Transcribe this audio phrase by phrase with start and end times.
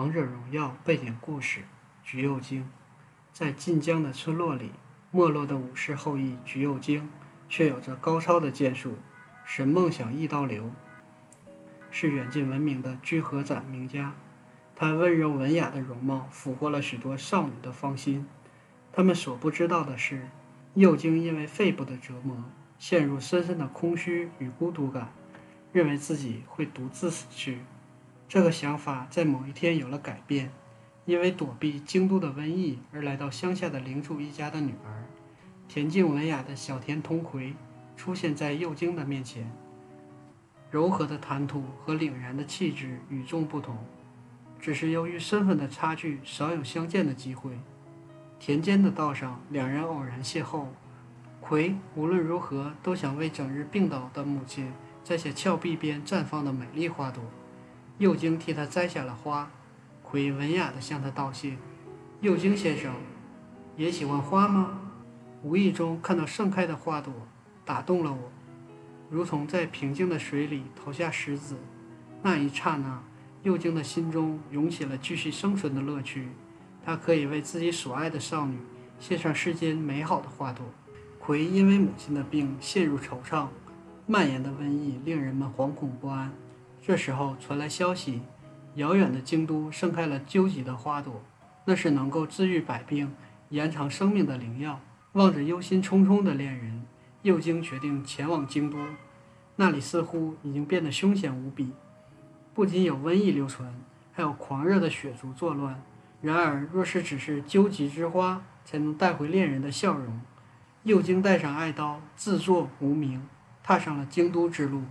[0.00, 1.60] 王者荣耀背景故事：
[2.02, 2.66] 橘右京，
[3.34, 4.70] 在晋江的村落里，
[5.10, 7.06] 没落的武士后裔橘右京，
[7.50, 8.94] 却有着高超的剑术，
[9.44, 10.70] 神梦想一刀流，
[11.90, 14.14] 是远近闻名的居合斩名家。
[14.74, 18.26] 他温柔文雅的容貌，俘获了许多少女的芳心。
[18.94, 20.30] 他们所不知道的是，
[20.72, 22.42] 右京因为肺部的折磨，
[22.78, 25.12] 陷入深深的空虚与孤独感，
[25.74, 27.58] 认为自己会独自死去。
[28.30, 30.52] 这个想法在某一天有了改变，
[31.04, 35.04] 因为躲避京都的瘟疫而来到乡下的领主一家的女儿，
[35.68, 37.54] 恬静文雅的小田通葵
[37.96, 39.50] 出现在右京的面前。
[40.70, 43.76] 柔和的谈吐和凛然的气质与众不同，
[44.60, 47.58] 只是由于身份的差距，少有相见的机会。
[48.38, 50.66] 田间的道上，两人偶然邂逅，
[51.40, 54.72] 葵无论如何都想为整日病倒的母亲
[55.02, 57.24] 摘下峭壁边绽放的美丽花朵。
[58.00, 59.50] 右京替他摘下了花，
[60.02, 61.58] 葵文雅地向他道谢。
[62.22, 62.94] 右京先生，
[63.76, 64.80] 也喜欢花吗？
[65.42, 67.12] 无意中看到盛开的花朵，
[67.62, 68.32] 打动了我，
[69.10, 71.56] 如同在平静的水里投下石子。
[72.22, 73.02] 那一刹那，
[73.42, 76.30] 右京的心中涌起了继续生存的乐趣。
[76.82, 78.56] 他可以为自己所爱的少女
[78.98, 80.64] 献上世间美好的花朵。
[81.18, 83.48] 葵因为母亲的病陷入惆怅，
[84.06, 86.32] 蔓延的瘟疫令人们惶恐不安。
[86.82, 88.22] 这时候传来消息，
[88.74, 91.22] 遥远的京都盛开了究极的花朵，
[91.66, 93.14] 那是能够治愈百病、
[93.50, 94.80] 延长生命的灵药。
[95.12, 96.84] 望着忧心忡忡的恋人，
[97.22, 98.78] 右京决定前往京都。
[99.56, 101.72] 那里似乎已经变得凶险无比，
[102.54, 103.74] 不仅有瘟疫流传，
[104.12, 105.82] 还有狂热的血族作乱。
[106.22, 110.20] 然而，若是只是究极之花，才能带回恋人的笑容。
[110.84, 113.26] 右京带上爱刀，自作无名，
[113.62, 114.84] 踏上了京都之路。